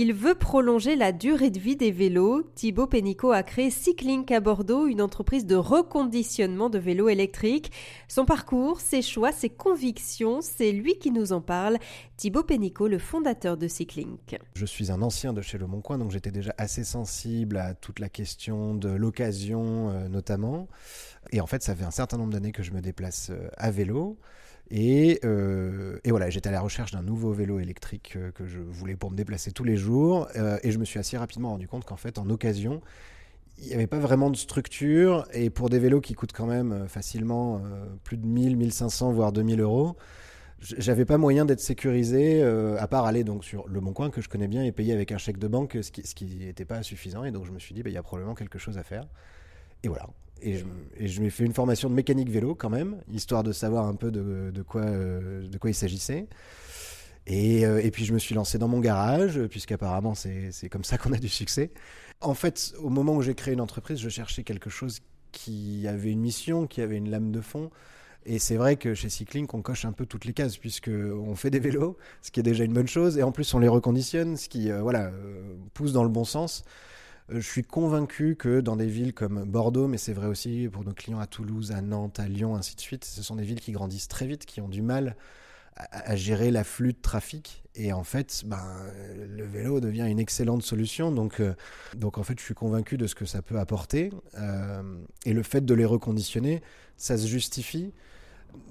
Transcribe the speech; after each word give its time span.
Il 0.00 0.14
veut 0.14 0.36
prolonger 0.36 0.94
la 0.94 1.10
durée 1.10 1.50
de 1.50 1.58
vie 1.58 1.74
des 1.74 1.90
vélos. 1.90 2.44
Thibaut 2.54 2.86
Pénicaud 2.86 3.32
a 3.32 3.42
créé 3.42 3.68
Cyclink 3.68 4.30
à 4.30 4.38
Bordeaux, 4.38 4.86
une 4.86 5.02
entreprise 5.02 5.44
de 5.44 5.56
reconditionnement 5.56 6.70
de 6.70 6.78
vélos 6.78 7.08
électriques. 7.08 7.72
Son 8.06 8.24
parcours, 8.24 8.80
ses 8.80 9.02
choix, 9.02 9.32
ses 9.32 9.50
convictions, 9.50 10.38
c'est 10.40 10.70
lui 10.70 11.00
qui 11.00 11.10
nous 11.10 11.32
en 11.32 11.40
parle. 11.40 11.78
Thibaut 12.16 12.44
Pénicaud, 12.44 12.86
le 12.86 13.00
fondateur 13.00 13.56
de 13.56 13.66
Cyclink. 13.66 14.38
Je 14.54 14.66
suis 14.66 14.92
un 14.92 15.02
ancien 15.02 15.32
de 15.32 15.40
chez 15.40 15.58
Le 15.58 15.66
Bon 15.66 15.80
Coin, 15.80 15.98
donc 15.98 16.12
j'étais 16.12 16.30
déjà 16.30 16.54
assez 16.58 16.84
sensible 16.84 17.56
à 17.56 17.74
toute 17.74 17.98
la 17.98 18.08
question 18.08 18.76
de 18.76 18.90
l'occasion 18.90 19.90
euh, 19.90 20.06
notamment. 20.06 20.68
Et 21.32 21.40
en 21.40 21.48
fait, 21.48 21.64
ça 21.64 21.74
fait 21.74 21.84
un 21.84 21.90
certain 21.90 22.18
nombre 22.18 22.32
d'années 22.32 22.52
que 22.52 22.62
je 22.62 22.70
me 22.70 22.80
déplace 22.80 23.30
euh, 23.30 23.48
à 23.56 23.72
vélo. 23.72 24.16
Et, 24.70 25.18
euh, 25.24 25.98
et, 26.04 26.10
voilà, 26.10 26.28
j'étais 26.28 26.48
à 26.48 26.52
la 26.52 26.60
recherche 26.60 26.90
d'un 26.90 27.02
nouveau 27.02 27.32
vélo 27.32 27.58
électrique 27.58 28.14
euh, 28.16 28.30
que 28.32 28.46
je 28.46 28.58
voulais 28.58 28.96
pour 28.96 29.10
me 29.10 29.16
déplacer 29.16 29.50
tous 29.50 29.64
les 29.64 29.76
jours. 29.76 30.28
Euh, 30.36 30.58
et 30.62 30.72
je 30.72 30.78
me 30.78 30.84
suis 30.84 30.98
assez 30.98 31.16
rapidement 31.16 31.50
rendu 31.50 31.66
compte 31.66 31.84
qu'en 31.84 31.96
fait, 31.96 32.18
en 32.18 32.28
occasion, 32.28 32.82
il 33.58 33.68
n'y 33.68 33.74
avait 33.74 33.86
pas 33.86 33.98
vraiment 33.98 34.30
de 34.30 34.36
structure. 34.36 35.26
Et 35.32 35.48
pour 35.48 35.70
des 35.70 35.78
vélos 35.78 36.00
qui 36.02 36.14
coûtent 36.14 36.34
quand 36.34 36.46
même 36.46 36.86
facilement 36.86 37.62
plus 38.04 38.18
de 38.18 38.26
1000, 38.26 38.56
1500, 38.56 39.10
voire 39.12 39.32
2000 39.32 39.60
euros, 39.60 39.96
j'avais 40.60 41.04
pas 41.04 41.18
moyen 41.18 41.44
d'être 41.44 41.60
sécurisé, 41.60 42.40
à 42.42 42.86
part 42.86 43.04
aller 43.04 43.24
donc 43.24 43.44
sur 43.44 43.66
Le 43.66 43.80
Bon 43.80 43.92
Coin, 43.92 44.10
que 44.10 44.20
je 44.20 44.28
connais 44.28 44.46
bien, 44.46 44.62
et 44.62 44.70
payer 44.70 44.92
avec 44.92 45.10
un 45.10 45.18
chèque 45.18 45.38
de 45.38 45.48
banque, 45.48 45.76
ce 45.82 45.90
qui 45.90 46.24
n'était 46.24 46.64
pas 46.64 46.84
suffisant. 46.84 47.24
Et 47.24 47.32
donc 47.32 47.46
je 47.46 47.50
me 47.50 47.58
suis 47.58 47.74
dit, 47.74 47.82
bah, 47.82 47.90
il 47.90 47.94
y 47.94 47.98
a 47.98 48.02
probablement 48.04 48.36
quelque 48.36 48.58
chose 48.60 48.78
à 48.78 48.84
faire. 48.84 49.08
Et 49.82 49.88
voilà. 49.88 50.06
Et 50.42 50.56
je, 51.06 51.20
m'ai 51.20 51.30
fait 51.30 51.44
une 51.44 51.52
formation 51.52 51.88
de 51.88 51.94
mécanique 51.94 52.30
vélo 52.30 52.54
quand 52.54 52.70
même, 52.70 52.98
histoire 53.12 53.42
de 53.42 53.52
savoir 53.52 53.86
un 53.86 53.94
peu 53.94 54.10
de, 54.10 54.62
quoi, 54.62 54.82
euh, 54.82 55.46
de 55.46 55.58
quoi 55.58 55.70
il 55.70 55.74
s'agissait. 55.74 56.26
Et, 57.26 57.66
euh, 57.66 57.82
et, 57.82 57.90
puis 57.90 58.04
je 58.04 58.14
me 58.14 58.18
suis 58.18 58.34
lancé 58.34 58.56
dans 58.56 58.68
mon 58.68 58.80
garage, 58.80 59.40
puisqu'apparemment 59.46 60.14
c'est 60.14 60.68
comme 60.70 60.84
ça 60.84 60.96
qu'on 60.96 61.12
a 61.12 61.18
du 61.18 61.28
succès. 61.28 61.70
En 62.20 62.34
fait, 62.34 62.74
au 62.78 62.88
moment 62.88 63.14
où 63.16 63.22
j'ai 63.22 63.34
créé 63.34 63.54
une 63.54 63.60
entreprise, 63.60 63.98
je 63.98 64.08
cherchais 64.08 64.44
quelque 64.44 64.70
chose 64.70 65.00
qui 65.32 65.86
avait 65.86 66.10
une 66.10 66.20
mission, 66.20 66.66
qui 66.66 66.80
avait 66.80 66.96
une 66.96 67.10
lame 67.10 67.30
de 67.30 67.40
fond. 67.40 67.70
Et 68.24 68.38
c'est 68.38 68.56
vrai 68.56 68.76
que 68.76 68.94
chez 68.94 69.08
Cyclink, 69.08 69.52
on 69.54 69.62
coche 69.62 69.84
un 69.84 69.92
peu 69.92 70.06
toutes 70.06 70.24
les 70.24 70.32
cases, 70.32 70.56
puisqu'on 70.56 71.34
fait 71.34 71.50
des 71.50 71.60
vélos, 71.60 71.96
ce 72.22 72.30
qui 72.30 72.40
est 72.40 72.42
déjà 72.42 72.64
une 72.64 72.72
bonne 72.72 72.88
chose, 72.88 73.18
et 73.18 73.22
en 73.22 73.32
plus 73.32 73.52
on 73.54 73.58
les 73.58 73.68
reconditionne, 73.68 74.36
ce 74.36 74.48
qui 74.48 74.70
euh, 74.70 74.82
voilà, 74.82 75.10
pousse 75.74 75.92
dans 75.92 76.02
le 76.02 76.10
bon 76.10 76.24
sens. 76.24 76.64
Je 77.30 77.40
suis 77.40 77.62
convaincu 77.62 78.36
que 78.36 78.60
dans 78.60 78.76
des 78.76 78.86
villes 78.86 79.12
comme 79.12 79.44
Bordeaux, 79.44 79.86
mais 79.86 79.98
c'est 79.98 80.14
vrai 80.14 80.26
aussi 80.26 80.68
pour 80.72 80.82
nos 80.84 80.94
clients 80.94 81.20
à 81.20 81.26
Toulouse, 81.26 81.72
à 81.72 81.82
Nantes, 81.82 82.20
à 82.20 82.26
Lyon, 82.26 82.56
ainsi 82.56 82.74
de 82.74 82.80
suite, 82.80 83.04
ce 83.04 83.22
sont 83.22 83.36
des 83.36 83.44
villes 83.44 83.60
qui 83.60 83.72
grandissent 83.72 84.08
très 84.08 84.26
vite, 84.26 84.46
qui 84.46 84.62
ont 84.62 84.68
du 84.68 84.80
mal 84.80 85.14
à, 85.76 86.12
à 86.12 86.16
gérer 86.16 86.50
l'afflux 86.50 86.94
de 86.94 86.98
trafic. 87.02 87.64
Et 87.74 87.92
en 87.92 88.02
fait, 88.02 88.42
ben, 88.46 88.64
le 89.28 89.44
vélo 89.44 89.80
devient 89.80 90.06
une 90.08 90.18
excellente 90.18 90.62
solution. 90.62 91.12
Donc, 91.12 91.40
euh, 91.40 91.54
donc 91.94 92.18
en 92.18 92.22
fait, 92.22 92.38
je 92.38 92.44
suis 92.44 92.54
convaincu 92.54 92.96
de 92.96 93.06
ce 93.06 93.14
que 93.14 93.26
ça 93.26 93.42
peut 93.42 93.58
apporter. 93.58 94.10
Euh, 94.38 94.82
et 95.26 95.34
le 95.34 95.42
fait 95.42 95.64
de 95.64 95.74
les 95.74 95.84
reconditionner, 95.84 96.62
ça 96.96 97.18
se 97.18 97.26
justifie. 97.26 97.92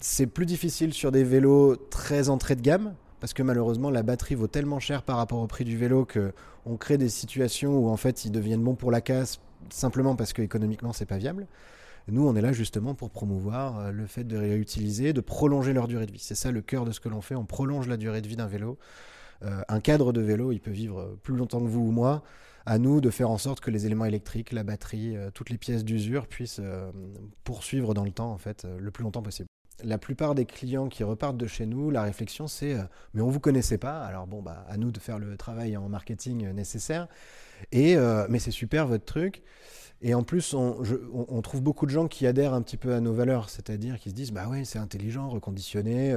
C'est 0.00 0.26
plus 0.26 0.44
difficile 0.44 0.92
sur 0.92 1.12
des 1.12 1.22
vélos 1.22 1.76
très 1.76 2.28
entrée 2.28 2.56
de 2.56 2.62
gamme 2.62 2.94
parce 3.20 3.32
que 3.32 3.42
malheureusement 3.42 3.90
la 3.90 4.02
batterie 4.02 4.34
vaut 4.34 4.46
tellement 4.46 4.80
cher 4.80 5.02
par 5.02 5.16
rapport 5.16 5.40
au 5.40 5.46
prix 5.46 5.64
du 5.64 5.76
vélo 5.76 6.04
que 6.04 6.32
on 6.66 6.76
crée 6.76 6.98
des 6.98 7.08
situations 7.08 7.78
où 7.78 7.88
en 7.88 7.96
fait 7.96 8.24
ils 8.24 8.32
deviennent 8.32 8.62
bons 8.62 8.74
pour 8.74 8.90
la 8.90 9.00
casse 9.00 9.40
simplement 9.70 10.16
parce 10.16 10.32
que 10.32 10.42
économiquement 10.42 10.92
c'est 10.92 11.06
pas 11.06 11.18
viable. 11.18 11.46
Nous, 12.08 12.26
on 12.26 12.34
est 12.34 12.40
là 12.40 12.52
justement 12.52 12.94
pour 12.94 13.10
promouvoir 13.10 13.78
euh, 13.78 13.90
le 13.92 14.06
fait 14.06 14.24
de 14.24 14.36
réutiliser, 14.36 15.12
de 15.12 15.20
prolonger 15.20 15.72
leur 15.72 15.86
durée 15.86 16.06
de 16.06 16.12
vie. 16.12 16.18
C'est 16.18 16.34
ça 16.34 16.50
le 16.50 16.62
cœur 16.62 16.84
de 16.84 16.92
ce 16.92 16.98
que 16.98 17.08
l'on 17.08 17.20
fait. 17.20 17.36
On 17.36 17.44
prolonge 17.44 17.86
la 17.86 17.98
durée 17.98 18.22
de 18.22 18.26
vie 18.26 18.36
d'un 18.36 18.46
vélo. 18.46 18.78
Euh, 19.44 19.60
un 19.68 19.80
cadre 19.80 20.12
de 20.12 20.20
vélo, 20.20 20.50
il 20.50 20.60
peut 20.60 20.70
vivre 20.70 21.16
plus 21.22 21.36
longtemps 21.36 21.60
que 21.60 21.68
vous 21.68 21.80
ou 21.80 21.90
moi. 21.90 22.22
À 22.66 22.78
nous 22.78 23.00
de 23.00 23.10
faire 23.10 23.30
en 23.30 23.38
sorte 23.38 23.60
que 23.60 23.70
les 23.70 23.86
éléments 23.86 24.04
électriques, 24.04 24.52
la 24.52 24.62
batterie, 24.62 25.16
euh, 25.16 25.30
toutes 25.32 25.50
les 25.50 25.58
pièces 25.58 25.84
d'usure 25.84 26.26
puissent 26.26 26.60
euh, 26.62 26.90
poursuivre 27.42 27.94
dans 27.94 28.04
le 28.04 28.12
temps, 28.12 28.30
en 28.30 28.38
fait, 28.38 28.64
euh, 28.64 28.78
le 28.78 28.90
plus 28.90 29.02
longtemps 29.02 29.22
possible 29.22 29.48
la 29.84 29.98
plupart 29.98 30.34
des 30.34 30.44
clients 30.44 30.88
qui 30.88 31.04
repartent 31.04 31.36
de 31.36 31.46
chez 31.46 31.66
nous, 31.66 31.90
la 31.90 32.02
réflexion 32.02 32.46
c'est 32.46 32.74
euh, 32.74 32.82
mais 33.14 33.22
on 33.22 33.28
vous 33.28 33.40
connaissait 33.40 33.78
pas, 33.78 34.02
alors 34.02 34.26
bon 34.26 34.42
bah 34.42 34.64
à 34.68 34.76
nous 34.76 34.90
de 34.90 34.98
faire 34.98 35.18
le 35.18 35.36
travail 35.36 35.76
en 35.76 35.88
marketing 35.88 36.46
euh, 36.46 36.52
nécessaire. 36.52 37.08
Et 37.72 37.96
euh, 37.96 38.26
mais 38.28 38.38
c'est 38.38 38.50
super 38.50 38.86
votre 38.86 39.04
truc. 39.04 39.42
Et 40.02 40.14
en 40.14 40.22
plus, 40.22 40.54
on, 40.54 41.42
trouve 41.42 41.62
beaucoup 41.62 41.84
de 41.84 41.90
gens 41.90 42.08
qui 42.08 42.26
adhèrent 42.26 42.54
un 42.54 42.62
petit 42.62 42.78
peu 42.78 42.94
à 42.94 43.00
nos 43.00 43.12
valeurs, 43.12 43.50
c'est-à-dire 43.50 43.98
qui 43.98 44.08
se 44.08 44.14
disent 44.14 44.32
bah 44.32 44.48
ouais 44.48 44.64
c'est 44.64 44.78
intelligent, 44.78 45.28
reconditionné, 45.28 46.16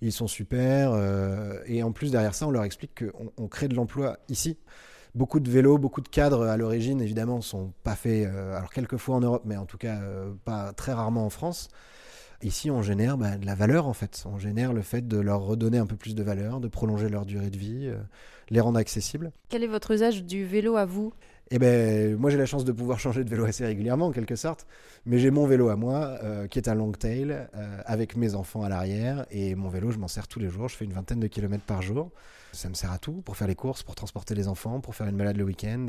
ils 0.00 0.10
sont 0.10 0.26
super. 0.26 0.94
et 1.66 1.82
en 1.82 1.92
plus 1.92 2.10
derrière 2.12 2.34
ça, 2.34 2.46
on 2.46 2.50
leur 2.50 2.64
explique 2.64 3.04
qu'on 3.04 3.30
on 3.36 3.46
crée 3.46 3.68
de 3.68 3.74
l'emploi 3.74 4.20
ici. 4.30 4.56
Beaucoup 5.14 5.38
de 5.38 5.50
vélos, 5.50 5.76
beaucoup 5.76 6.00
de 6.00 6.08
cadres 6.08 6.46
à 6.46 6.56
l'origine 6.56 7.02
évidemment 7.02 7.42
sont 7.42 7.74
pas 7.84 7.94
faits, 7.94 8.26
alors 8.26 8.70
quelquefois 8.72 9.16
en 9.16 9.20
Europe, 9.20 9.42
mais 9.44 9.58
en 9.58 9.66
tout 9.66 9.76
cas 9.76 10.00
pas 10.46 10.72
très 10.72 10.94
rarement 10.94 11.26
en 11.26 11.30
France. 11.30 11.68
Ici, 12.42 12.70
on 12.70 12.80
génère 12.80 13.18
bah, 13.18 13.36
de 13.36 13.44
la 13.44 13.54
valeur 13.54 13.86
en 13.86 13.92
fait. 13.92 14.24
On 14.26 14.38
génère 14.38 14.72
le 14.72 14.80
fait 14.80 15.06
de 15.06 15.18
leur 15.18 15.42
redonner 15.42 15.76
un 15.76 15.86
peu 15.86 15.96
plus 15.96 16.14
de 16.14 16.22
valeur, 16.22 16.60
de 16.60 16.68
prolonger 16.68 17.10
leur 17.10 17.26
durée 17.26 17.50
de 17.50 17.58
vie, 17.58 17.86
euh, 17.86 17.98
les 18.48 18.60
rendre 18.60 18.78
accessibles. 18.78 19.30
Quel 19.50 19.62
est 19.62 19.66
votre 19.66 19.90
usage 19.90 20.24
du 20.24 20.46
vélo 20.46 20.76
à 20.76 20.86
vous? 20.86 21.12
Eh 21.50 21.58
ben, 21.58 22.16
moi 22.16 22.30
j'ai 22.30 22.38
la 22.38 22.46
chance 22.46 22.64
de 22.64 22.72
pouvoir 22.72 22.98
changer 23.00 23.24
de 23.24 23.28
vélo 23.28 23.44
assez 23.44 23.66
régulièrement 23.66 24.06
en 24.06 24.12
quelque 24.12 24.36
sorte, 24.36 24.66
mais 25.04 25.18
j'ai 25.18 25.30
mon 25.30 25.46
vélo 25.46 25.68
à 25.68 25.76
moi 25.76 26.18
euh, 26.22 26.46
qui 26.46 26.58
est 26.58 26.68
un 26.68 26.74
long 26.74 26.92
tail 26.92 27.30
euh, 27.30 27.82
avec 27.84 28.16
mes 28.16 28.34
enfants 28.34 28.62
à 28.62 28.70
l'arrière 28.70 29.26
et 29.30 29.54
mon 29.54 29.68
vélo 29.68 29.90
je 29.90 29.98
m'en 29.98 30.08
sers 30.08 30.26
tous 30.26 30.38
les 30.38 30.48
jours. 30.48 30.68
Je 30.68 30.76
fais 30.76 30.86
une 30.86 30.94
vingtaine 30.94 31.20
de 31.20 31.26
kilomètres 31.26 31.64
par 31.64 31.82
jour. 31.82 32.10
Ça 32.52 32.70
me 32.70 32.74
sert 32.74 32.90
à 32.90 32.98
tout 32.98 33.20
pour 33.20 33.36
faire 33.36 33.48
les 33.48 33.54
courses, 33.54 33.82
pour 33.82 33.94
transporter 33.94 34.34
les 34.34 34.48
enfants, 34.48 34.80
pour 34.80 34.94
faire 34.94 35.06
une 35.08 35.16
balade 35.16 35.36
le 35.36 35.44
week-end. 35.44 35.86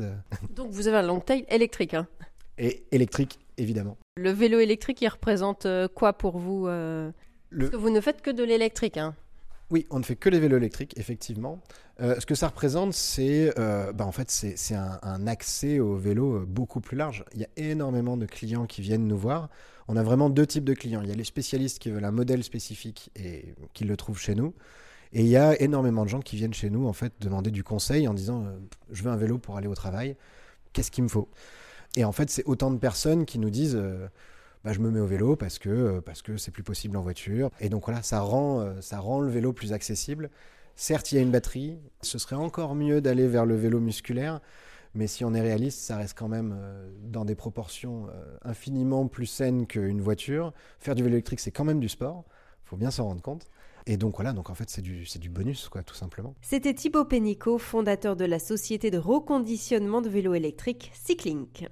Donc 0.54 0.70
vous 0.70 0.86
avez 0.86 0.98
un 0.98 1.02
long 1.02 1.20
tail 1.20 1.46
électrique, 1.48 1.94
hein? 1.94 2.06
Et 2.58 2.84
électrique 2.92 3.38
évidemment. 3.62 3.96
Le 4.16 4.30
vélo 4.30 4.58
électrique, 4.58 5.00
il 5.00 5.08
représente 5.08 5.66
euh, 5.66 5.88
quoi 5.88 6.12
pour 6.12 6.38
vous 6.38 6.66
euh... 6.66 7.10
Le- 7.50 7.58
Parce 7.58 7.70
que 7.70 7.76
vous 7.76 7.90
ne 7.90 8.00
faites 8.00 8.22
que 8.22 8.30
de 8.30 8.44
l'électrique, 8.44 8.96
hein 8.98 9.14
Oui, 9.70 9.86
on 9.90 9.98
ne 9.98 10.04
fait 10.04 10.16
que 10.16 10.28
les 10.28 10.40
vélos 10.40 10.56
électriques, 10.58 10.94
effectivement. 10.98 11.60
Euh, 12.00 12.18
ce 12.18 12.26
que 12.26 12.34
ça 12.34 12.48
représente, 12.48 12.92
c'est 12.94 13.52
euh, 13.58 13.92
bah, 13.92 14.06
en 14.06 14.12
fait, 14.12 14.30
c'est 14.30 14.74
un, 14.74 14.98
un 15.02 15.26
accès 15.26 15.78
au 15.78 15.96
vélo 15.96 16.44
beaucoup 16.46 16.80
plus 16.80 16.96
large. 16.96 17.24
Il 17.34 17.40
y 17.40 17.44
a 17.44 17.48
énormément 17.56 18.16
de 18.16 18.26
clients 18.26 18.66
qui 18.66 18.82
viennent 18.82 19.06
nous 19.06 19.18
voir. 19.18 19.48
On 19.88 19.96
a 19.96 20.02
vraiment 20.02 20.30
deux 20.30 20.46
types 20.46 20.64
de 20.64 20.74
clients. 20.74 21.02
Il 21.02 21.08
y 21.08 21.12
a 21.12 21.14
les 21.14 21.24
spécialistes 21.24 21.78
qui 21.78 21.90
veulent 21.90 22.04
un 22.04 22.12
modèle 22.12 22.42
spécifique 22.42 23.10
et 23.16 23.54
qui 23.74 23.84
le 23.84 23.96
trouvent 23.96 24.18
chez 24.18 24.34
nous. 24.34 24.54
Et 25.12 25.20
il 25.20 25.28
y 25.28 25.36
a 25.36 25.60
énormément 25.60 26.04
de 26.04 26.08
gens 26.08 26.20
qui 26.20 26.36
viennent 26.36 26.54
chez 26.54 26.70
nous 26.70 26.86
en 26.86 26.94
fait 26.94 27.12
demander 27.20 27.50
du 27.50 27.62
conseil 27.62 28.08
en 28.08 28.14
disant 28.14 28.46
euh, 28.46 28.56
je 28.90 29.02
veux 29.02 29.10
un 29.10 29.16
vélo 29.16 29.36
pour 29.36 29.58
aller 29.58 29.68
au 29.68 29.74
travail. 29.74 30.16
Qu'est-ce 30.72 30.90
qu'il 30.90 31.04
me 31.04 31.08
faut? 31.08 31.28
Et 31.96 32.04
en 32.04 32.12
fait, 32.12 32.30
c'est 32.30 32.44
autant 32.44 32.70
de 32.70 32.78
personnes 32.78 33.26
qui 33.26 33.38
nous 33.38 33.50
disent 33.50 33.76
euh, 33.76 34.08
bah, 34.64 34.72
je 34.72 34.80
me 34.80 34.90
mets 34.90 35.00
au 35.00 35.06
vélo 35.06 35.36
parce 35.36 35.58
que 35.58 35.68
euh, 35.68 36.00
parce 36.00 36.22
que 36.22 36.36
c'est 36.36 36.50
plus 36.50 36.62
possible 36.62 36.96
en 36.96 37.02
voiture. 37.02 37.50
Et 37.60 37.68
donc 37.68 37.84
voilà, 37.84 38.02
ça 38.02 38.20
rend 38.20 38.60
euh, 38.60 38.80
ça 38.80 38.98
rend 38.98 39.20
le 39.20 39.30
vélo 39.30 39.52
plus 39.52 39.72
accessible. 39.72 40.30
Certes, 40.74 41.12
il 41.12 41.16
y 41.16 41.18
a 41.18 41.22
une 41.22 41.30
batterie. 41.30 41.78
Ce 42.00 42.18
serait 42.18 42.36
encore 42.36 42.74
mieux 42.74 43.00
d'aller 43.00 43.28
vers 43.28 43.44
le 43.44 43.56
vélo 43.56 43.78
musculaire. 43.78 44.40
Mais 44.94 45.06
si 45.06 45.24
on 45.24 45.32
est 45.32 45.40
réaliste, 45.40 45.80
ça 45.80 45.96
reste 45.96 46.16
quand 46.18 46.28
même 46.28 46.54
dans 47.02 47.24
des 47.24 47.34
proportions 47.34 48.08
infiniment 48.42 49.06
plus 49.06 49.24
saines 49.24 49.66
qu'une 49.66 50.02
voiture. 50.02 50.52
Faire 50.80 50.94
du 50.94 51.02
vélo 51.02 51.14
électrique, 51.14 51.40
c'est 51.40 51.50
quand 51.50 51.64
même 51.64 51.80
du 51.80 51.88
sport. 51.88 52.24
faut 52.64 52.76
bien 52.76 52.90
s'en 52.90 53.04
rendre 53.04 53.22
compte. 53.22 53.48
Et 53.86 53.96
donc 53.96 54.16
voilà, 54.16 54.32
donc 54.32 54.50
en 54.50 54.54
fait 54.54 54.70
c'est 54.70 54.82
du, 54.82 55.04
du 55.18 55.28
bonus, 55.28 55.68
quoi, 55.68 55.82
tout 55.82 55.94
simplement. 55.94 56.34
C'était 56.40 56.74
Thibaut 56.74 57.04
Pénicaud, 57.04 57.58
fondateur 57.58 58.16
de 58.16 58.24
la 58.24 58.38
société 58.38 58.90
de 58.90 58.98
reconditionnement 58.98 60.00
de 60.02 60.08
vélos 60.08 60.34
électriques 60.34 60.90
Cyclink. 60.94 61.68